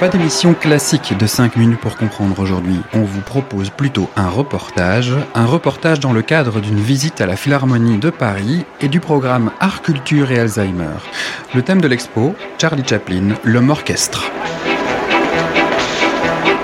Pas 0.00 0.08
d'émission 0.08 0.54
classique 0.54 1.16
de 1.16 1.26
5 1.26 1.56
minutes 1.56 1.80
pour 1.80 1.96
comprendre 1.96 2.38
aujourd'hui. 2.40 2.80
On 2.94 3.02
vous 3.02 3.20
propose 3.20 3.70
plutôt 3.70 4.10
un 4.16 4.28
reportage, 4.28 5.12
un 5.36 5.46
reportage 5.46 6.00
dans 6.00 6.12
le 6.12 6.20
cadre 6.20 6.60
d'une 6.60 6.80
visite 6.80 7.20
à 7.20 7.26
la 7.26 7.36
Philharmonie 7.36 7.98
de 7.98 8.10
Paris 8.10 8.64
et 8.80 8.88
du 8.88 8.98
programme 8.98 9.52
Art, 9.60 9.82
Culture 9.82 10.32
et 10.32 10.40
Alzheimer. 10.40 10.98
Le 11.54 11.62
thème 11.62 11.80
de 11.80 11.86
l'expo, 11.86 12.34
Charlie 12.60 12.86
Chaplin, 12.86 13.34
l'homme 13.44 13.70
orchestre. 13.70 14.30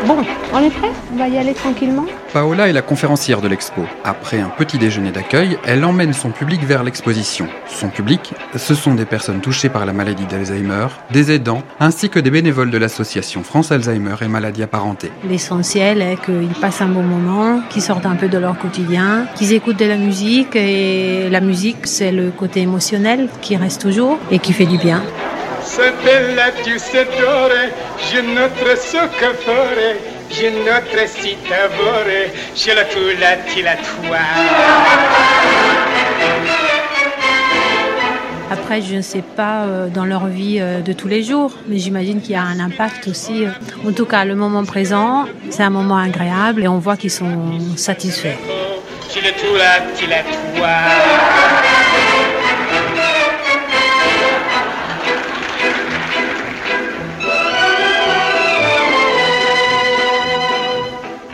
Bon, 0.06 0.16
on 0.54 0.58
est 0.60 0.70
prêt? 0.70 0.90
On 1.12 1.18
va 1.18 1.28
y 1.28 1.36
aller 1.36 1.52
tranquillement? 1.52 2.06
Paola 2.32 2.68
est 2.68 2.72
la 2.72 2.80
conférencière 2.80 3.42
de 3.42 3.48
l'expo. 3.48 3.82
Après 4.02 4.40
un 4.40 4.48
petit 4.48 4.78
déjeuner 4.78 5.10
d'accueil, 5.10 5.58
elle 5.66 5.84
emmène 5.84 6.14
son 6.14 6.30
public 6.30 6.62
vers 6.62 6.82
l'exposition. 6.84 7.48
Son 7.66 7.88
public, 7.88 8.32
ce 8.56 8.74
sont 8.74 8.94
des 8.94 9.04
personnes 9.04 9.40
touchées 9.40 9.68
par 9.68 9.84
la 9.84 9.92
maladie 9.92 10.24
d'Alzheimer, 10.24 10.86
des 11.10 11.32
aidants, 11.32 11.62
ainsi 11.80 12.08
que 12.08 12.18
des 12.18 12.30
bénévoles 12.30 12.70
de 12.70 12.78
l'association 12.78 13.42
France 13.42 13.72
Alzheimer 13.72 14.14
et 14.22 14.28
maladies 14.28 14.62
apparentées. 14.62 15.12
L'essentiel 15.28 16.00
est 16.00 16.16
qu'ils 16.24 16.58
passent 16.60 16.80
un 16.80 16.88
bon 16.88 17.02
moment, 17.02 17.60
qu'ils 17.68 17.82
sortent 17.82 18.06
un 18.06 18.16
peu 18.16 18.28
de 18.28 18.38
leur 18.38 18.58
quotidien, 18.58 19.26
qu'ils 19.34 19.52
écoutent 19.52 19.78
de 19.78 19.84
la 19.84 19.96
musique 19.96 20.56
et 20.56 21.28
la 21.30 21.40
musique, 21.40 21.86
c'est 21.86 22.12
le 22.12 22.30
côté 22.30 22.60
émotionnel 22.60 23.28
qui 23.42 23.56
reste 23.56 23.82
toujours 23.82 24.18
et 24.30 24.38
qui 24.38 24.54
fait 24.54 24.66
du 24.66 24.78
bien. 24.78 25.02
Après, 38.52 38.82
je 38.82 38.96
ne 38.96 39.00
sais 39.02 39.22
pas 39.22 39.62
euh, 39.62 39.88
dans 39.88 40.04
leur 40.04 40.26
vie 40.26 40.58
euh, 40.60 40.80
de 40.80 40.92
tous 40.92 41.06
les 41.06 41.22
jours, 41.22 41.52
mais 41.68 41.78
j'imagine 41.78 42.20
qu'il 42.20 42.32
y 42.32 42.36
a 42.36 42.42
un 42.42 42.58
impact 42.58 43.06
aussi. 43.06 43.44
euh. 43.46 43.50
En 43.88 43.92
tout 43.92 44.06
cas, 44.06 44.24
le 44.24 44.34
moment 44.34 44.64
présent, 44.64 45.26
c'est 45.50 45.62
un 45.62 45.70
moment 45.70 45.96
agréable 45.98 46.64
et 46.64 46.68
on 46.68 46.78
voit 46.78 46.96
qu'ils 46.96 47.12
sont 47.12 47.76
satisfaits. 47.76 48.36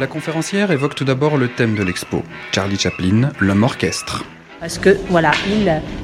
La 0.07 0.13
conférencière 0.13 0.71
évoque 0.71 0.95
tout 0.95 1.05
d'abord 1.05 1.37
le 1.37 1.49
thème 1.49 1.75
de 1.75 1.83
l'expo, 1.83 2.23
Charlie 2.53 2.79
Chaplin, 2.79 3.31
l'homme 3.41 3.65
orchestre. 3.65 4.25
Parce 4.61 4.79
que, 4.79 4.97
voilà, 5.09 5.33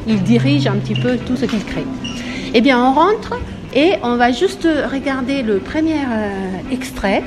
il, 0.08 0.20
dirige 0.24 0.66
un 0.66 0.74
petit 0.74 1.00
peu 1.00 1.18
tout 1.18 1.36
ce 1.36 1.44
qu'il 1.44 1.64
crée. 1.64 1.84
Eh 2.52 2.60
bien, 2.60 2.84
on 2.84 2.94
rentre 2.94 3.38
et 3.72 3.92
on 4.02 4.16
va 4.16 4.32
juste 4.32 4.66
regarder 4.90 5.44
le 5.44 5.60
premier 5.60 6.00
euh, 6.00 6.72
extrait. 6.72 7.22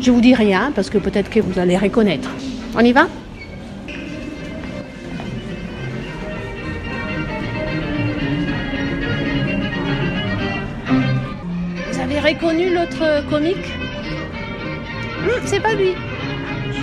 Je 0.00 0.12
vous 0.12 0.20
dis 0.20 0.36
rien 0.36 0.70
parce 0.72 0.88
que 0.88 0.98
peut-être 0.98 1.30
que 1.30 1.40
vous 1.40 1.58
allez 1.58 1.76
reconnaître. 1.76 2.30
On 2.76 2.80
y 2.84 2.92
va? 2.92 3.08
Vous 11.90 11.98
avez 11.98 12.20
reconnu 12.20 12.72
l'autre 12.72 13.28
comique? 13.28 13.83
C'est 15.44 15.60
pas 15.60 15.74
lui. 15.74 15.94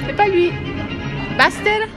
C'est 0.06 0.16
pas 0.16 0.28
lui. 0.28 0.52
Buster? 1.38 1.88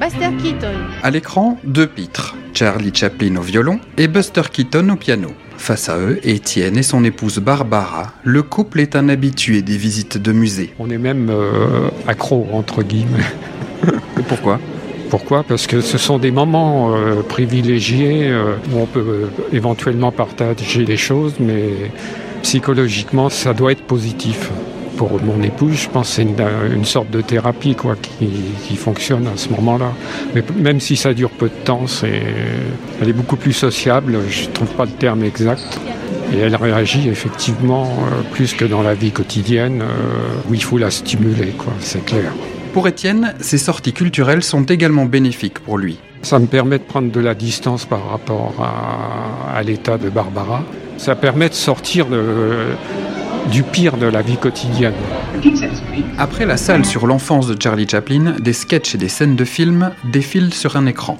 Buster 0.00 0.30
Keaton. 0.42 0.74
À 1.02 1.10
l'écran, 1.10 1.58
deux 1.64 1.86
pitres, 1.86 2.36
Charlie 2.54 2.92
Chaplin 2.94 3.36
au 3.36 3.42
violon 3.42 3.80
et 3.96 4.08
Buster 4.08 4.42
Keaton 4.52 4.88
au 4.90 4.96
piano. 4.96 5.28
Face 5.56 5.88
à 5.88 5.98
eux, 5.98 6.20
Étienne 6.22 6.76
et 6.76 6.82
son 6.82 7.02
épouse 7.04 7.38
Barbara. 7.38 8.12
Le 8.22 8.42
couple 8.42 8.80
est 8.80 8.94
un 8.94 9.08
habitué 9.08 9.62
des 9.62 9.76
visites 9.76 10.18
de 10.18 10.32
musées. 10.32 10.72
On 10.78 10.88
est 10.90 10.98
même 10.98 11.30
euh, 11.30 11.88
accro, 12.06 12.46
entre 12.52 12.82
guillemets. 12.82 13.24
Et 14.18 14.22
pourquoi? 14.28 14.60
Pourquoi? 15.10 15.42
Parce 15.42 15.66
que 15.66 15.80
ce 15.80 15.96
sont 15.98 16.18
des 16.18 16.30
moments 16.30 16.94
euh, 16.94 17.22
privilégiés 17.22 18.28
euh, 18.28 18.56
où 18.72 18.78
on 18.78 18.86
peut 18.86 19.00
euh, 19.00 19.26
éventuellement 19.52 20.12
partager 20.12 20.84
des 20.84 20.96
choses, 20.96 21.34
mais 21.40 21.90
psychologiquement, 22.42 23.30
ça 23.30 23.54
doit 23.54 23.72
être 23.72 23.82
positif. 23.82 24.50
Pour 24.98 25.22
mon 25.22 25.40
épouse, 25.44 25.74
je 25.84 25.88
pense 25.88 26.08
que 26.08 26.14
c'est 26.16 26.22
une, 26.22 26.34
une 26.74 26.84
sorte 26.84 27.10
de 27.10 27.20
thérapie 27.20 27.74
quoi, 27.76 27.94
qui, 28.02 28.28
qui 28.66 28.74
fonctionne 28.76 29.28
à 29.28 29.36
ce 29.36 29.48
moment-là. 29.50 29.92
Mais 30.34 30.42
même 30.56 30.80
si 30.80 30.96
ça 30.96 31.14
dure 31.14 31.30
peu 31.30 31.46
de 31.46 31.64
temps, 31.64 31.86
c'est, 31.86 32.20
elle 33.00 33.08
est 33.08 33.12
beaucoup 33.12 33.36
plus 33.36 33.52
sociable, 33.52 34.18
je 34.28 34.48
ne 34.48 34.52
trouve 34.52 34.68
pas 34.70 34.84
le 34.86 34.90
terme 34.90 35.22
exact. 35.22 35.78
Et 36.34 36.38
elle 36.40 36.56
réagit 36.56 37.08
effectivement 37.08 37.84
euh, 37.84 38.22
plus 38.32 38.52
que 38.54 38.64
dans 38.64 38.82
la 38.82 38.94
vie 38.94 39.12
quotidienne 39.12 39.82
euh, 39.82 39.86
où 40.50 40.54
il 40.54 40.62
faut 40.62 40.76
la 40.78 40.90
stimuler, 40.90 41.52
quoi, 41.56 41.72
c'est 41.78 42.04
clair. 42.04 42.32
Pour 42.74 42.86
Étienne, 42.88 43.34
ces 43.40 43.56
sorties 43.56 43.92
culturelles 43.94 44.42
sont 44.42 44.64
également 44.64 45.06
bénéfiques 45.06 45.60
pour 45.60 45.78
lui. 45.78 45.98
Ça 46.22 46.38
me 46.40 46.46
permet 46.46 46.78
de 46.78 46.82
prendre 46.82 47.10
de 47.12 47.20
la 47.20 47.34
distance 47.34 47.86
par 47.86 48.10
rapport 48.10 48.54
à, 48.60 49.56
à 49.56 49.62
l'état 49.62 49.96
de 49.96 50.10
Barbara. 50.10 50.64
Ça 50.96 51.14
permet 51.14 51.48
de 51.48 51.54
sortir 51.54 52.06
de- 52.06 52.74
du 53.50 53.62
pire 53.62 53.96
de 53.96 54.06
la 54.06 54.22
vie 54.22 54.36
quotidienne. 54.36 54.94
Après 56.18 56.46
la 56.46 56.56
salle 56.56 56.84
sur 56.84 57.06
l'enfance 57.06 57.46
de 57.46 57.60
Charlie 57.60 57.88
Chaplin, 57.88 58.36
des 58.38 58.52
sketchs 58.52 58.94
et 58.94 58.98
des 58.98 59.08
scènes 59.08 59.36
de 59.36 59.44
films 59.44 59.90
défilent 60.04 60.54
sur 60.54 60.76
un 60.76 60.86
écran. 60.86 61.18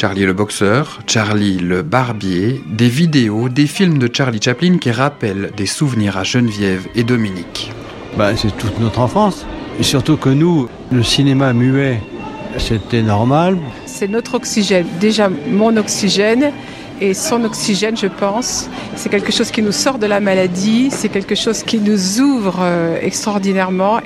Charlie 0.00 0.26
le 0.26 0.32
boxeur, 0.32 1.00
Charlie 1.06 1.58
le 1.58 1.82
barbier, 1.82 2.62
des 2.66 2.88
vidéos, 2.88 3.48
des 3.48 3.66
films 3.66 3.98
de 3.98 4.08
Charlie 4.12 4.40
Chaplin 4.42 4.78
qui 4.78 4.90
rappellent 4.90 5.50
des 5.56 5.66
souvenirs 5.66 6.16
à 6.16 6.24
Geneviève 6.24 6.86
et 6.94 7.04
Dominique. 7.04 7.72
Bah, 8.16 8.36
c'est 8.36 8.56
toute 8.56 8.78
notre 8.80 9.00
enfance. 9.00 9.46
Et 9.78 9.82
surtout 9.82 10.16
que 10.16 10.30
nous, 10.30 10.68
le 10.90 11.02
cinéma 11.02 11.52
muet, 11.52 12.00
c'était 12.58 13.02
normal. 13.02 13.58
C'est 13.84 14.08
notre 14.08 14.34
oxygène. 14.34 14.86
Déjà, 15.00 15.28
mon 15.28 15.76
oxygène 15.76 16.52
et 17.00 17.14
son 17.14 17.44
oxygène, 17.44 17.96
je 17.96 18.06
pense. 18.06 18.68
C'est 18.96 19.08
quelque 19.08 19.32
chose 19.32 19.50
qui 19.50 19.62
nous 19.62 19.72
sort 19.72 19.98
de 19.98 20.06
la 20.06 20.20
maladie, 20.20 20.88
c'est 20.90 21.08
quelque 21.08 21.34
chose 21.34 21.62
qui 21.62 21.78
nous 21.78 22.20
ouvre 22.20 22.58
euh, 22.60 22.98
extraordinairement. 23.00 24.00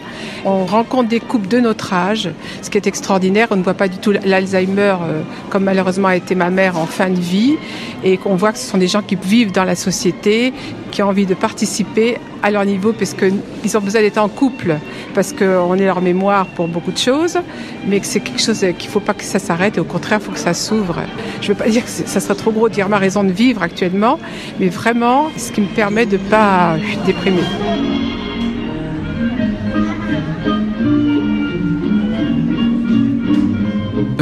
On 0.44 0.64
rencontre 0.64 1.08
des 1.08 1.20
couples 1.20 1.48
de 1.48 1.60
notre 1.60 1.92
âge, 1.92 2.30
ce 2.62 2.70
qui 2.70 2.78
est 2.78 2.86
extraordinaire. 2.86 3.48
On 3.50 3.56
ne 3.56 3.62
voit 3.62 3.74
pas 3.74 3.88
du 3.88 3.98
tout 3.98 4.12
l'Alzheimer 4.24 4.96
euh, 5.02 5.22
comme 5.50 5.64
malheureusement 5.64 6.08
a 6.08 6.16
été 6.16 6.34
ma 6.34 6.50
mère 6.50 6.78
en 6.78 6.86
fin 6.86 7.10
de 7.10 7.20
vie 7.20 7.56
et 8.02 8.16
qu'on 8.16 8.34
voit 8.34 8.52
que 8.52 8.58
ce 8.58 8.68
sont 8.68 8.78
des 8.78 8.88
gens 8.88 9.02
qui 9.02 9.16
vivent 9.16 9.52
dans 9.52 9.64
la 9.64 9.76
société, 9.76 10.52
qui 10.90 11.02
ont 11.02 11.08
envie 11.08 11.26
de 11.26 11.34
participer 11.34 12.18
à 12.42 12.50
leur 12.50 12.64
niveau 12.64 12.92
parce 12.92 13.14
qu'ils 13.14 13.76
ont 13.76 13.80
besoin 13.80 14.00
d'être 14.00 14.18
en 14.18 14.28
couple, 14.28 14.76
parce 15.14 15.32
qu'on 15.32 15.74
est 15.74 15.84
leur 15.84 16.00
mémoire 16.00 16.46
pour 16.46 16.68
beaucoup 16.68 16.92
de 16.92 16.98
choses, 16.98 17.38
mais 17.86 18.00
que 18.00 18.06
c'est 18.06 18.20
quelque 18.20 18.40
chose 18.40 18.60
qu'il 18.60 18.88
ne 18.88 18.92
faut 18.92 19.00
pas 19.00 19.14
que 19.14 19.24
ça 19.24 19.38
s'arrête 19.38 19.76
et 19.76 19.80
au 19.80 19.84
contraire, 19.84 20.18
il 20.22 20.26
faut 20.26 20.32
que 20.32 20.38
ça 20.38 20.54
s'ouvre. 20.54 21.00
Je 21.40 21.48
ne 21.48 21.54
veux 21.54 21.64
pas 21.64 21.68
dire 21.68 21.84
que 21.84 21.90
ça 21.90 22.20
serait 22.20 22.34
trop 22.34 22.52
gros 22.52 22.68
de 22.68 22.74
dire 22.74 22.88
ma 22.88 22.98
raison 22.98 23.24
de 23.24 23.32
vivre 23.32 23.62
actuellement, 23.62 24.18
mais 24.58 24.68
vraiment 24.68 25.30
ce 25.36 25.52
qui 25.52 25.60
me 25.60 25.68
permet 25.68 26.06
de 26.06 26.16
ne 26.16 26.22
pas 26.30 26.76
déprimer. 27.06 27.42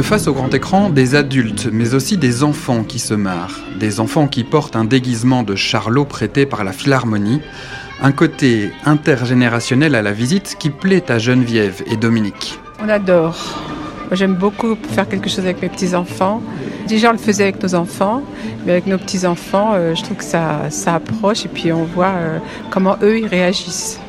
Face 0.01 0.27
au 0.27 0.33
grand 0.33 0.51
écran, 0.53 0.89
des 0.89 1.13
adultes, 1.13 1.67
mais 1.71 1.93
aussi 1.93 2.17
des 2.17 2.43
enfants 2.43 2.83
qui 2.83 2.97
se 2.99 3.13
marrent. 3.13 3.59
Des 3.79 3.99
enfants 3.99 4.27
qui 4.27 4.43
portent 4.43 4.75
un 4.75 4.85
déguisement 4.85 5.43
de 5.43 5.55
Charlot 5.55 6.05
prêté 6.05 6.47
par 6.47 6.63
la 6.63 6.71
Philharmonie. 6.71 7.41
Un 8.01 8.11
côté 8.11 8.71
intergénérationnel 8.85 9.93
à 9.93 10.01
la 10.01 10.11
visite 10.11 10.55
qui 10.57 10.71
plaît 10.71 11.11
à 11.11 11.19
Geneviève 11.19 11.83
et 11.85 11.95
Dominique. 11.95 12.59
On 12.83 12.89
adore. 12.89 13.37
J'aime 14.11 14.33
beaucoup 14.33 14.75
faire 14.89 15.07
quelque 15.07 15.29
chose 15.29 15.39
avec 15.39 15.61
mes 15.61 15.69
petits-enfants. 15.69 16.41
Déjà, 16.87 17.09
on 17.09 17.13
le 17.13 17.19
faisait 17.19 17.43
avec 17.43 17.61
nos 17.61 17.75
enfants, 17.75 18.23
mais 18.65 18.71
avec 18.71 18.87
nos 18.87 18.97
petits-enfants, 18.97 19.73
euh, 19.73 19.93
je 19.93 20.01
trouve 20.01 20.17
que 20.17 20.23
ça, 20.23 20.71
ça 20.71 20.95
approche 20.95 21.45
et 21.45 21.49
puis 21.49 21.71
on 21.71 21.83
voit 21.83 22.13
euh, 22.15 22.39
comment 22.71 22.95
eux, 23.03 23.19
ils 23.19 23.27
réagissent. 23.27 23.99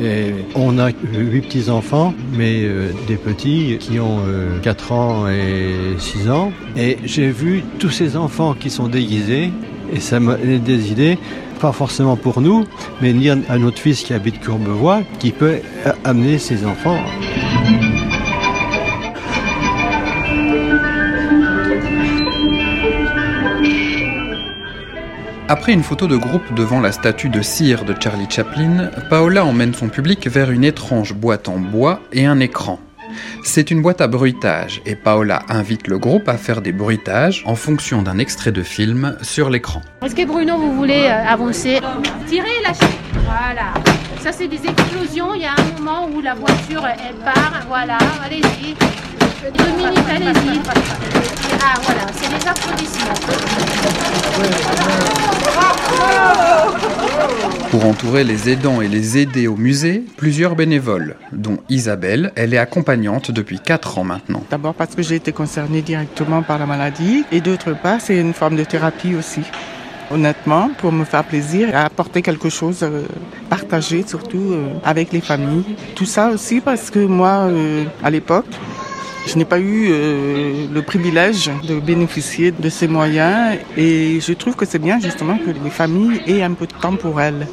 Et 0.00 0.32
on 0.54 0.78
a 0.78 0.90
huit 1.12 1.40
petits-enfants, 1.42 2.14
mais 2.32 2.62
euh, 2.62 2.90
des 3.08 3.16
petits 3.16 3.78
qui 3.80 3.98
ont 3.98 4.20
euh, 4.28 4.58
4 4.60 4.92
ans 4.92 5.28
et 5.28 5.98
6 5.98 6.30
ans. 6.30 6.52
Et 6.76 6.98
j'ai 7.04 7.30
vu 7.30 7.64
tous 7.80 7.90
ces 7.90 8.16
enfants 8.16 8.54
qui 8.54 8.70
sont 8.70 8.86
déguisés, 8.88 9.50
et 9.92 9.98
ça 10.00 10.20
m'a 10.20 10.36
donné 10.36 10.58
des 10.60 10.92
idées, 10.92 11.18
pas 11.60 11.72
forcément 11.72 12.16
pour 12.16 12.40
nous, 12.40 12.64
mais 13.02 13.12
dire 13.12 13.36
à 13.48 13.58
notre 13.58 13.78
fils 13.80 14.02
qui 14.04 14.14
habite 14.14 14.38
Courbevoie, 14.44 15.00
qui 15.18 15.32
peut 15.32 15.56
a- 15.84 15.96
amener 16.08 16.38
ses 16.38 16.64
enfants. 16.64 16.98
Après 25.50 25.72
une 25.72 25.82
photo 25.82 26.06
de 26.06 26.16
groupe 26.16 26.52
devant 26.54 26.78
la 26.78 26.92
statue 26.92 27.30
de 27.30 27.40
cire 27.40 27.86
de 27.86 27.94
Charlie 27.98 28.28
Chaplin, 28.28 28.90
Paola 29.08 29.46
emmène 29.46 29.72
son 29.72 29.88
public 29.88 30.28
vers 30.28 30.50
une 30.50 30.62
étrange 30.62 31.14
boîte 31.14 31.48
en 31.48 31.58
bois 31.58 32.00
et 32.12 32.26
un 32.26 32.38
écran. 32.38 32.78
C'est 33.44 33.70
une 33.70 33.80
boîte 33.80 34.02
à 34.02 34.08
bruitage 34.08 34.82
et 34.84 34.94
Paola 34.94 35.42
invite 35.48 35.88
le 35.88 35.98
groupe 35.98 36.28
à 36.28 36.36
faire 36.36 36.60
des 36.60 36.72
bruitages 36.72 37.44
en 37.46 37.54
fonction 37.54 38.02
d'un 38.02 38.18
extrait 38.18 38.52
de 38.52 38.62
film 38.62 39.16
sur 39.22 39.48
l'écran. 39.48 39.80
Est-ce 40.04 40.14
que 40.14 40.26
Bruno, 40.26 40.58
vous 40.58 40.76
voulez 40.76 41.06
euh, 41.06 41.26
avancer? 41.26 41.80
Tirez, 42.26 42.60
lâchez. 42.62 42.94
Voilà. 43.24 43.72
Ça, 44.20 44.32
c'est 44.32 44.48
des 44.48 44.60
explosions. 44.62 45.34
Il 45.34 45.40
y 45.40 45.46
a 45.46 45.52
un 45.52 45.80
moment 45.80 46.10
où 46.14 46.20
la 46.20 46.34
voiture, 46.34 46.84
elle 46.86 47.16
part. 47.24 47.62
Voilà, 47.66 47.96
allez-y. 48.22 48.76
Minutes, 49.44 49.98
allez-y. 50.10 50.60
Ah, 51.62 51.74
voilà, 51.82 52.02
c'est 52.12 52.28
les 52.28 52.46
applaudissements. 52.46 53.67
Pour 57.70 57.84
entourer 57.84 58.24
les 58.24 58.48
aidants 58.48 58.80
et 58.80 58.88
les 58.88 59.18
aider 59.18 59.46
au 59.46 59.54
musée, 59.54 60.02
plusieurs 60.16 60.56
bénévoles, 60.56 61.16
dont 61.32 61.58
Isabelle, 61.68 62.32
elle 62.34 62.54
est 62.54 62.58
accompagnante 62.58 63.30
depuis 63.30 63.60
4 63.60 63.98
ans 63.98 64.04
maintenant. 64.04 64.42
D'abord 64.50 64.72
parce 64.72 64.94
que 64.94 65.02
j'ai 65.02 65.16
été 65.16 65.32
concernée 65.32 65.82
directement 65.82 66.42
par 66.42 66.58
la 66.58 66.64
maladie 66.64 67.24
et 67.30 67.42
d'autre 67.42 67.74
part 67.74 68.00
c'est 68.00 68.18
une 68.18 68.32
forme 68.32 68.56
de 68.56 68.64
thérapie 68.64 69.14
aussi. 69.14 69.42
Honnêtement, 70.10 70.70
pour 70.78 70.92
me 70.92 71.04
faire 71.04 71.24
plaisir 71.24 71.68
et 71.68 71.74
apporter 71.74 72.22
quelque 72.22 72.48
chose, 72.48 72.78
euh, 72.82 73.02
partager 73.50 74.02
surtout 74.06 74.52
euh, 74.52 74.68
avec 74.82 75.12
les 75.12 75.20
familles. 75.20 75.64
Tout 75.94 76.06
ça 76.06 76.30
aussi 76.30 76.62
parce 76.62 76.88
que 76.88 77.00
moi, 77.00 77.48
euh, 77.50 77.84
à 78.02 78.08
l'époque, 78.08 78.46
je 79.28 79.36
n'ai 79.36 79.44
pas 79.44 79.60
eu 79.60 79.88
euh, 79.90 80.66
le 80.72 80.82
privilège 80.82 81.50
de 81.68 81.78
bénéficier 81.78 82.50
de 82.50 82.68
ces 82.70 82.88
moyens 82.88 83.58
et 83.76 84.20
je 84.20 84.32
trouve 84.32 84.56
que 84.56 84.64
c'est 84.64 84.78
bien 84.78 84.98
justement 85.00 85.36
que 85.36 85.50
les 85.50 85.70
familles 85.70 86.22
aient 86.26 86.42
un 86.42 86.54
peu 86.54 86.66
de 86.66 86.72
temps 86.72 86.96
pour 86.96 87.20
elles. 87.20 87.46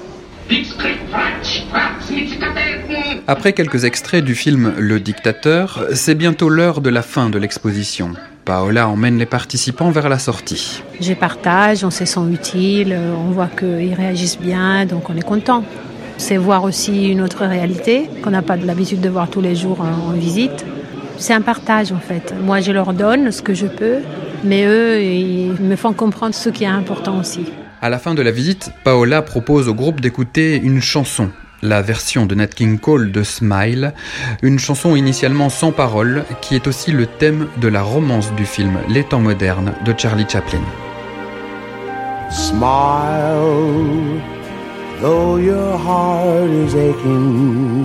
Après 3.28 3.54
quelques 3.54 3.84
extraits 3.84 4.24
du 4.24 4.36
film 4.36 4.74
Le 4.78 5.00
Dictateur, 5.00 5.86
c'est 5.94 6.16
bientôt 6.16 6.48
l'heure 6.50 6.80
de 6.80 6.90
la 6.90 7.02
fin 7.02 7.30
de 7.30 7.38
l'exposition. 7.38 8.14
Paola 8.46 8.88
emmène 8.88 9.18
les 9.18 9.26
participants 9.26 9.90
vers 9.90 10.08
la 10.08 10.20
sortie. 10.20 10.84
Je 11.02 11.14
partage, 11.14 11.84
on 11.84 11.90
se 11.90 12.06
sent 12.06 12.22
utile, 12.32 12.96
on 13.18 13.32
voit 13.32 13.48
qu'ils 13.48 13.96
réagissent 13.96 14.40
bien, 14.40 14.86
donc 14.86 15.10
on 15.10 15.16
est 15.18 15.26
content. 15.26 15.64
C'est 16.18 16.38
voir 16.38 16.64
aussi 16.64 17.10
une 17.10 17.22
autre 17.22 17.44
réalité 17.46 18.08
qu'on 18.22 18.30
n'a 18.30 18.44
pas 18.44 18.56
l'habitude 18.56 19.02
de 19.02 19.10
voir 19.10 19.30
tous 19.30 19.42
les 19.42 19.56
jours 19.56 19.82
en, 19.82 20.12
en 20.12 20.14
visite. 20.14 20.64
C'est 21.18 21.34
un 21.34 21.42
partage 21.42 21.92
en 21.92 22.00
fait. 22.00 22.34
Moi 22.44 22.60
je 22.60 22.72
leur 22.72 22.94
donne 22.94 23.32
ce 23.32 23.42
que 23.42 23.54
je 23.54 23.68
peux, 23.68 24.00
mais 24.44 24.66
eux 24.66 25.02
ils 25.02 25.54
me 25.62 25.76
font 25.76 25.94
comprendre 25.94 26.36
ce 26.36 26.50
qui 26.50 26.64
est 26.64 26.68
important 26.68 27.20
aussi. 27.20 27.46
À 27.82 27.90
la 27.90 28.00
fin 28.00 28.14
de 28.16 28.22
la 28.22 28.32
visite, 28.32 28.72
Paola 28.84 29.22
propose 29.22 29.68
au 29.68 29.74
groupe 29.74 30.02
d'écouter 30.02 30.56
une 30.56 30.82
chanson, 30.82 31.30
la 31.62 31.82
version 31.82 32.26
de 32.26 32.34
Nat 32.34 32.48
King 32.48 32.80
Cole 32.80 33.12
de 33.12 33.24
Smile, 33.24 33.94
une 34.42 34.60
chanson 34.60 34.96
initialement 34.96 35.50
sans 35.50 35.72
paroles 35.72 36.24
qui 36.42 36.56
est 36.56 36.68
aussi 36.68 36.92
le 36.92 37.06
thème 37.06 37.48
de 37.62 37.68
la 37.68 37.84
romance 37.84 38.34
du 38.34 38.46
film 38.46 38.78
Les 38.90 39.04
temps 39.04 39.20
modernes 39.20 39.74
de 39.86 39.94
Charlie 39.98 40.26
Chaplin. 40.28 40.62
Smile, 42.32 42.62
though 45.00 45.38
your 45.38 45.78
heart 45.78 46.50
is 46.50 46.76
aching. 46.76 47.85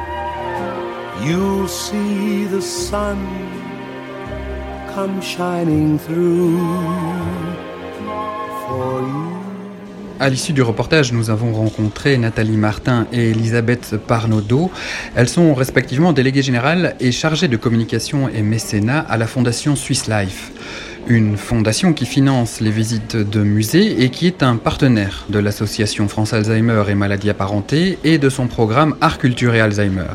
you'll 1.23 1.67
see 1.67 2.45
the 2.45 2.61
sun 2.61 3.17
come 4.93 5.21
shining 5.21 5.97
through 5.99 6.57
for 8.67 9.01
you. 9.01 9.41
À 10.21 10.29
l'issue 10.29 10.53
du 10.53 10.61
reportage, 10.61 11.13
nous 11.13 11.31
avons 11.31 11.51
rencontré 11.51 12.15
Nathalie 12.19 12.55
Martin 12.55 13.07
et 13.11 13.31
Elisabeth 13.31 13.97
Parnaudot. 13.97 14.69
Elles 15.15 15.27
sont 15.27 15.55
respectivement 15.55 16.13
déléguées 16.13 16.43
générales 16.43 16.95
et 16.99 17.11
chargées 17.11 17.47
de 17.47 17.57
communication 17.57 18.29
et 18.29 18.43
mécénat 18.43 18.99
à 18.99 19.17
la 19.17 19.25
Fondation 19.25 19.75
Swiss 19.75 20.07
Life. 20.07 20.51
Une 21.07 21.35
fondation 21.35 21.93
qui 21.93 22.05
finance 22.05 22.61
les 22.61 22.69
visites 22.71 23.17
de 23.17 23.41
musées 23.41 24.03
et 24.03 24.09
qui 24.09 24.27
est 24.27 24.43
un 24.43 24.55
partenaire 24.55 25.25
de 25.29 25.39
l'association 25.39 26.07
France 26.07 26.33
Alzheimer 26.33 26.83
et 26.87 26.95
maladies 26.95 27.29
apparentées 27.29 27.97
et 28.03 28.17
de 28.17 28.29
son 28.29 28.47
programme 28.47 28.95
Art 29.01 29.17
Culture 29.17 29.53
et 29.55 29.61
Alzheimer. 29.61 30.13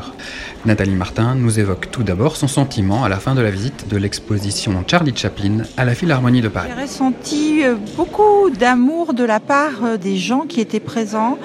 Nathalie 0.65 0.95
Martin 0.95 1.35
nous 1.35 1.59
évoque 1.59 1.91
tout 1.91 2.03
d'abord 2.03 2.35
son 2.35 2.49
sentiment 2.49 3.05
à 3.05 3.09
la 3.09 3.17
fin 3.17 3.35
de 3.35 3.41
la 3.41 3.51
visite 3.51 3.87
de 3.89 3.95
l'exposition 3.95 4.83
Charlie 4.85 5.15
Chaplin 5.15 5.59
à 5.77 5.85
la 5.85 5.95
Philharmonie 5.95 6.41
de 6.41 6.49
Paris. 6.49 6.69
J'ai 6.75 6.81
ressenti 6.81 7.63
euh, 7.63 7.75
beaucoup 7.95 8.49
d'amour 8.49 9.13
de 9.13 9.23
la 9.23 9.39
part 9.39 9.85
euh, 9.85 9.97
des 9.97 10.17
gens 10.17 10.41
qui 10.41 10.59
étaient 10.59 10.81
présents, 10.81 11.37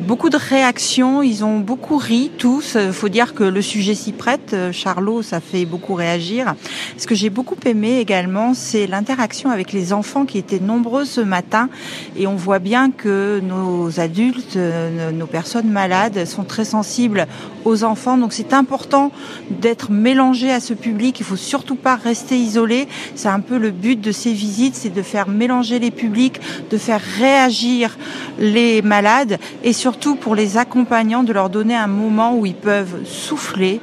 beaucoup 0.00 0.28
de 0.28 0.36
réactions, 0.36 1.22
ils 1.22 1.42
ont 1.42 1.58
beaucoup 1.58 1.96
ri 1.96 2.30
tous. 2.36 2.76
Il 2.78 2.92
faut 2.92 3.08
dire 3.08 3.32
que 3.32 3.44
le 3.44 3.62
sujet 3.62 3.94
s'y 3.94 4.12
prête. 4.12 4.50
Euh, 4.52 4.72
Charlot, 4.72 5.22
ça 5.22 5.40
fait 5.40 5.64
beaucoup 5.64 5.94
réagir. 5.94 6.54
Ce 6.98 7.06
que 7.06 7.14
j'ai 7.14 7.30
beaucoup 7.30 7.56
aimé 7.64 7.98
également, 7.98 8.52
c'est 8.52 8.85
l'interaction 8.86 9.50
avec 9.50 9.72
les 9.72 9.92
enfants 9.92 10.24
qui 10.24 10.38
étaient 10.38 10.60
nombreux 10.60 11.04
ce 11.04 11.20
matin. 11.20 11.68
Et 12.16 12.26
on 12.26 12.36
voit 12.36 12.58
bien 12.58 12.90
que 12.90 13.40
nos 13.42 14.00
adultes, 14.00 14.56
nos 14.56 15.26
personnes 15.26 15.68
malades 15.68 16.24
sont 16.24 16.44
très 16.44 16.64
sensibles 16.64 17.26
aux 17.64 17.84
enfants. 17.84 18.16
Donc 18.16 18.32
c'est 18.32 18.52
important 18.52 19.10
d'être 19.50 19.90
mélangé 19.90 20.50
à 20.50 20.60
ce 20.60 20.74
public. 20.74 21.20
Il 21.20 21.26
faut 21.26 21.36
surtout 21.36 21.76
pas 21.76 21.96
rester 21.96 22.36
isolé. 22.38 22.88
C'est 23.14 23.28
un 23.28 23.40
peu 23.40 23.58
le 23.58 23.70
but 23.70 24.00
de 24.00 24.12
ces 24.12 24.32
visites, 24.32 24.74
c'est 24.74 24.94
de 24.94 25.02
faire 25.02 25.28
mélanger 25.28 25.78
les 25.78 25.90
publics, 25.90 26.40
de 26.70 26.78
faire 26.78 27.00
réagir 27.00 27.96
les 28.38 28.82
malades 28.82 29.38
et 29.62 29.72
surtout 29.72 30.16
pour 30.16 30.34
les 30.34 30.56
accompagnants 30.56 31.22
de 31.22 31.32
leur 31.32 31.50
donner 31.50 31.74
un 31.74 31.86
moment 31.86 32.36
où 32.36 32.46
ils 32.46 32.54
peuvent 32.54 33.04
souffler, 33.04 33.80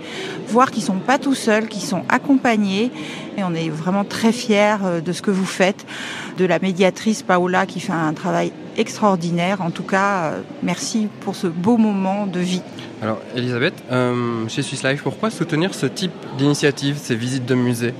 voir 0.47 0.71
qu'ils 0.71 0.83
sont 0.83 0.99
pas 0.99 1.17
tout 1.17 1.35
seuls, 1.35 1.67
qu'ils 1.67 1.81
sont 1.81 2.03
accompagnés. 2.09 2.91
Et 3.37 3.43
on 3.43 3.53
est 3.53 3.69
vraiment 3.69 4.03
très 4.03 4.31
fiers 4.31 4.77
de 5.03 5.11
ce 5.11 5.21
que 5.21 5.31
vous 5.31 5.45
faites, 5.45 5.85
de 6.37 6.45
la 6.45 6.59
médiatrice 6.59 7.23
Paola 7.23 7.65
qui 7.65 7.79
fait 7.79 7.93
un 7.93 8.13
travail 8.13 8.51
extraordinaire. 8.77 9.61
En 9.61 9.71
tout 9.71 9.83
cas, 9.83 10.33
merci 10.61 11.07
pour 11.21 11.35
ce 11.35 11.47
beau 11.47 11.77
moment 11.77 12.27
de 12.27 12.39
vie. 12.39 12.61
Alors, 13.01 13.19
Elisabeth, 13.35 13.73
euh, 13.91 14.47
chez 14.47 14.61
Swiss 14.61 14.83
Life, 14.83 15.03
pourquoi 15.03 15.29
soutenir 15.29 15.73
ce 15.73 15.85
type 15.85 16.13
d'initiative, 16.37 16.97
ces 16.97 17.15
visites 17.15 17.45
de 17.45 17.53
musées? 17.55 17.93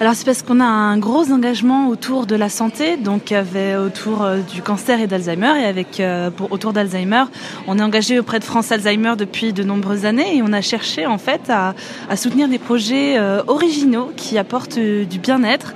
Alors 0.00 0.14
c'est 0.14 0.24
parce 0.24 0.42
qu'on 0.42 0.58
a 0.58 0.64
un 0.64 0.98
gros 0.98 1.30
engagement 1.30 1.88
autour 1.88 2.26
de 2.26 2.34
la 2.34 2.48
santé, 2.48 2.96
donc 2.96 3.30
avait 3.30 3.76
autour 3.76 4.22
euh, 4.22 4.40
du 4.40 4.60
cancer 4.60 5.00
et 5.00 5.06
d'Alzheimer, 5.06 5.60
et 5.62 5.66
avec 5.66 6.00
euh, 6.00 6.30
autour 6.50 6.72
d'Alzheimer, 6.72 7.24
on 7.68 7.78
est 7.78 7.82
engagé 7.82 8.18
auprès 8.18 8.40
de 8.40 8.44
France 8.44 8.72
Alzheimer 8.72 9.14
depuis 9.16 9.52
de 9.52 9.62
nombreuses 9.62 10.04
années, 10.04 10.36
et 10.36 10.42
on 10.42 10.52
a 10.52 10.60
cherché 10.60 11.06
en 11.06 11.18
fait 11.18 11.48
à, 11.48 11.74
soutenir 12.16 12.48
des 12.48 12.58
projets 12.58 13.18
euh, 13.18 13.42
originaux 13.46 14.10
qui 14.16 14.36
apportent 14.36 14.78
du 14.78 15.18
bien-être. 15.18 15.74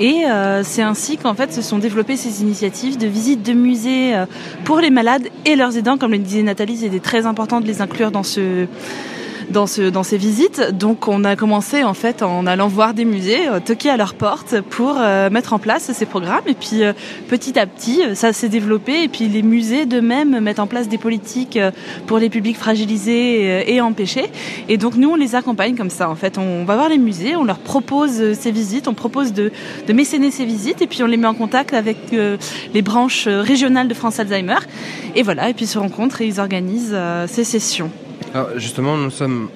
Et 0.00 0.24
c'est 0.64 0.82
ainsi 0.82 1.16
qu'en 1.18 1.34
fait 1.34 1.52
se 1.52 1.62
sont 1.62 1.78
développées 1.78 2.16
ces 2.16 2.42
initiatives 2.42 2.98
de 2.98 3.06
visite 3.06 3.44
de 3.44 3.52
musées 3.52 4.12
pour 4.64 4.80
les 4.80 4.90
malades 4.90 5.28
et 5.44 5.54
leurs 5.54 5.76
aidants, 5.76 5.98
comme 5.98 6.10
le 6.10 6.18
disait 6.18 6.42
Nathalie, 6.42 6.78
c'était 6.78 6.98
très 6.98 7.26
important 7.26 7.60
de 7.60 7.66
les 7.66 7.80
inclure 7.80 8.10
dans 8.10 8.24
ce 8.24 8.66
dans, 9.50 9.66
ce, 9.66 9.82
dans 9.82 10.02
ces 10.02 10.16
visites. 10.16 10.60
Donc 10.72 11.08
on 11.08 11.24
a 11.24 11.36
commencé 11.36 11.82
en 11.82 11.94
fait 11.94 12.22
en 12.22 12.46
allant 12.46 12.68
voir 12.68 12.94
des 12.94 13.04
musées, 13.04 13.48
euh, 13.48 13.60
toquer 13.60 13.90
à 13.90 13.96
leur 13.96 14.14
porte 14.14 14.60
pour 14.60 14.96
euh, 14.98 15.30
mettre 15.30 15.52
en 15.52 15.58
place 15.58 15.90
ces 15.92 16.06
programmes. 16.06 16.44
Et 16.46 16.54
puis 16.54 16.82
euh, 16.82 16.92
petit 17.28 17.58
à 17.58 17.66
petit, 17.66 18.00
ça 18.14 18.32
s'est 18.32 18.48
développé. 18.48 19.02
Et 19.02 19.08
puis 19.08 19.28
les 19.28 19.42
musées 19.42 19.86
d'eux-mêmes 19.86 20.40
mettent 20.40 20.58
en 20.58 20.66
place 20.66 20.88
des 20.88 20.98
politiques 20.98 21.58
pour 22.06 22.18
les 22.18 22.30
publics 22.30 22.56
fragilisés 22.56 23.72
et 23.72 23.80
empêchés. 23.80 24.30
Et 24.68 24.76
donc 24.76 24.96
nous, 24.96 25.10
on 25.10 25.16
les 25.16 25.34
accompagne 25.34 25.76
comme 25.76 25.90
ça. 25.90 26.08
En 26.08 26.14
fait, 26.14 26.38
on 26.38 26.64
va 26.64 26.76
voir 26.76 26.88
les 26.88 26.98
musées, 26.98 27.36
on 27.36 27.44
leur 27.44 27.58
propose 27.58 28.34
ces 28.34 28.50
visites, 28.50 28.88
on 28.88 28.94
propose 28.94 29.32
de, 29.32 29.52
de 29.86 29.92
mécéner 29.92 30.30
ces 30.30 30.44
visites, 30.44 30.82
et 30.82 30.86
puis 30.86 31.02
on 31.02 31.06
les 31.06 31.16
met 31.16 31.26
en 31.26 31.34
contact 31.34 31.74
avec 31.74 31.96
les 32.10 32.82
branches 32.82 33.26
régionales 33.28 33.88
de 33.88 33.94
France 33.94 34.18
Alzheimer. 34.18 34.58
Et 35.14 35.22
voilà, 35.22 35.48
et 35.48 35.54
puis 35.54 35.64
ils 35.64 35.68
se 35.68 35.78
rencontrent 35.78 36.20
et 36.20 36.26
ils 36.26 36.40
organisent 36.40 36.96
ces 37.26 37.44
sessions. 37.44 37.90
Alors 38.34 38.58
justement, 38.58 38.96
nous 38.96 39.12
sommes 39.12 39.48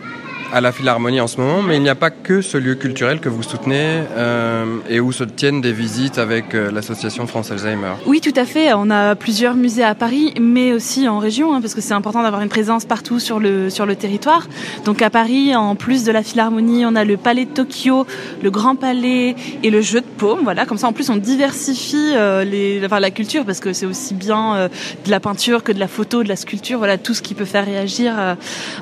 à 0.53 0.61
la 0.61 0.73
Philharmonie 0.73 1.21
en 1.21 1.27
ce 1.27 1.41
moment, 1.41 1.63
mais 1.63 1.77
il 1.77 1.83
n'y 1.83 1.89
a 1.89 1.95
pas 1.95 2.11
que 2.11 2.41
ce 2.41 2.57
lieu 2.57 2.75
culturel 2.75 3.21
que 3.21 3.29
vous 3.29 3.43
soutenez 3.43 4.03
euh, 4.17 4.79
et 4.89 4.99
où 5.01 5.13
se 5.13 5.25
tiennent 5.25 5.61
des 5.61 5.73
visites 5.73 6.19
avec 6.19 6.55
euh, 6.55 6.71
l'association 6.71 7.27
France 7.27 7.51
Alzheimer. 7.51 7.93
Oui, 8.07 8.21
tout 8.21 8.33
à 8.35 8.45
fait. 8.45 8.73
On 8.75 8.91
a 8.91 9.15
plusieurs 9.15 9.55
musées 9.55 9.85
à 9.85 9.95
Paris, 9.95 10.33
mais 10.41 10.73
aussi 10.73 11.07
en 11.07 11.19
région, 11.19 11.55
hein, 11.55 11.61
parce 11.61 11.75
que 11.75 11.81
c'est 11.81 11.93
important 11.93 12.23
d'avoir 12.23 12.41
une 12.41 12.49
présence 12.49 12.87
partout 12.87 13.21
sur 13.21 13.41
le, 13.41 13.69
sur 13.69 13.85
le 13.85 13.95
territoire. 13.97 14.49
Donc 14.85 15.03
à 15.03 15.11
Paris, 15.11 15.55
en 15.55 15.75
plus 15.75 16.05
de 16.05 16.13
la 16.13 16.23
Philharmonie, 16.23 16.85
on 16.87 16.95
a 16.95 17.05
le 17.05 17.17
Palais 17.17 17.45
de 17.45 17.51
Tokyo, 17.51 18.07
le 18.43 18.51
Grand 18.51 18.75
Palais 18.75 19.37
et 19.63 19.71
le 19.71 19.81
Jeu 19.83 20.01
de 20.01 20.07
Paume. 20.07 20.41
Voilà, 20.45 20.65
comme 20.65 20.79
ça, 20.79 20.87
en 20.87 20.93
plus, 20.93 21.11
on 21.11 21.17
diversifie 21.17 22.13
euh, 22.15 22.89
la 22.99 23.11
culture, 23.11 23.45
parce 23.45 23.61
que 23.61 23.73
c'est 23.73 23.87
aussi 23.87 24.15
bien 24.15 24.69
de 25.05 25.11
la 25.11 25.21
peinture 25.21 25.63
que 25.63 25.71
de 25.71 25.79
la 25.79 25.87
photo, 25.87 26.25
de 26.25 26.29
la 26.29 26.35
sculpture, 26.35 26.79
voilà, 26.79 26.99
tout 26.99 27.15
ce 27.15 27.23
qui 27.23 27.35
peut 27.35 27.45
faire 27.45 27.65
réagir. 27.65 28.15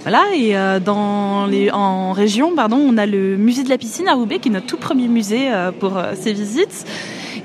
voilà, 0.02 0.24
et 0.34 0.54
dans 0.82 1.46
en 1.72 2.12
région, 2.12 2.54
pardon, 2.54 2.76
on 2.76 2.96
a 2.98 3.06
le 3.06 3.36
musée 3.36 3.62
de 3.62 3.68
la 3.68 3.78
piscine 3.78 4.08
à 4.08 4.14
Roubaix, 4.14 4.38
qui 4.38 4.48
est 4.48 4.52
notre 4.52 4.66
tout 4.66 4.76
premier 4.76 5.08
musée 5.08 5.52
euh, 5.52 5.72
pour 5.72 5.96
euh, 5.96 6.12
ces 6.18 6.32
visites. 6.32 6.86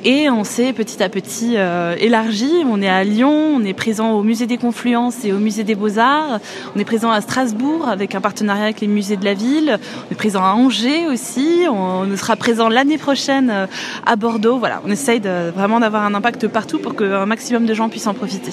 Et 0.03 0.29
on 0.31 0.43
s'est 0.43 0.73
petit 0.73 1.03
à 1.03 1.09
petit 1.09 1.53
euh, 1.57 1.95
élargi. 1.99 2.51
On 2.65 2.81
est 2.81 2.89
à 2.89 3.03
Lyon, 3.03 3.53
on 3.55 3.63
est 3.63 3.73
présent 3.73 4.13
au 4.13 4.23
musée 4.23 4.47
des 4.47 4.57
Confluences 4.57 5.23
et 5.25 5.31
au 5.31 5.37
musée 5.37 5.63
des 5.63 5.75
Beaux-Arts. 5.75 6.39
On 6.75 6.79
est 6.79 6.85
présent 6.85 7.11
à 7.11 7.21
Strasbourg 7.21 7.87
avec 7.87 8.15
un 8.15 8.21
partenariat 8.21 8.63
avec 8.63 8.81
les 8.81 8.87
musées 8.87 9.17
de 9.17 9.25
la 9.25 9.35
ville. 9.35 9.77
On 10.09 10.11
est 10.11 10.17
présent 10.17 10.43
à 10.43 10.53
Angers 10.53 11.07
aussi. 11.07 11.65
On, 11.69 12.17
sera 12.17 12.35
présent 12.35 12.67
l'année 12.67 12.97
prochaine 12.97 13.67
à 14.05 14.15
Bordeaux. 14.15 14.57
Voilà, 14.57 14.81
on 14.87 14.91
essaye 14.91 15.19
vraiment 15.19 15.79
d'avoir 15.79 16.03
un 16.03 16.15
impact 16.15 16.47
partout 16.47 16.79
pour 16.79 16.95
qu'un 16.95 17.27
maximum 17.27 17.65
de 17.65 17.73
gens 17.75 17.87
puissent 17.87 18.07
en 18.07 18.15
profiter. 18.15 18.51